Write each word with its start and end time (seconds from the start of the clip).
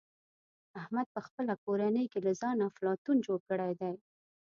احمد 0.81 1.07
په 1.15 1.19
خپله 1.27 1.53
کورنۍ 1.63 2.05
کې 2.11 2.19
له 2.25 2.31
ځانه 2.41 2.63
افلاطون 2.67 3.17
جوړ 3.27 3.39
کړی 3.49 3.71
دی. 3.81 3.93